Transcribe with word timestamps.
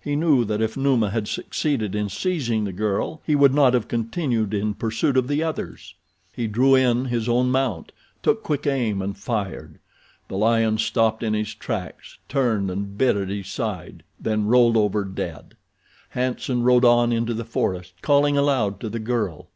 He 0.00 0.16
knew 0.16 0.44
that 0.44 0.60
if 0.60 0.76
Numa 0.76 1.10
had 1.10 1.28
succeeded 1.28 1.94
in 1.94 2.08
seizing 2.08 2.64
the 2.64 2.72
girl 2.72 3.22
he 3.24 3.36
would 3.36 3.54
not 3.54 3.74
have 3.74 3.86
continued 3.86 4.52
in 4.52 4.74
pursuit 4.74 5.16
of 5.16 5.28
the 5.28 5.44
others. 5.44 5.94
He 6.34 6.48
drew 6.48 6.74
in 6.74 7.04
his 7.04 7.28
own 7.28 7.52
mount, 7.52 7.92
took 8.20 8.42
quick 8.42 8.66
aim 8.66 9.00
and 9.00 9.16
fired. 9.16 9.78
The 10.26 10.36
lion 10.36 10.78
stopped 10.78 11.22
in 11.22 11.32
his 11.32 11.54
tracks, 11.54 12.18
turned 12.28 12.72
and 12.72 12.98
bit 12.98 13.14
at 13.16 13.28
his 13.28 13.46
side, 13.46 14.02
then 14.20 14.46
rolled 14.46 14.76
over 14.76 15.04
dead. 15.04 15.56
Hanson 16.08 16.64
rode 16.64 16.84
on 16.84 17.12
into 17.12 17.32
the 17.32 17.44
forest, 17.44 17.92
calling 18.02 18.36
aloud 18.36 18.80
to 18.80 18.88
the 18.88 18.98
girl. 18.98 19.46